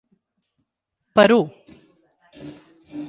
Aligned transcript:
Perú. 1.17 1.39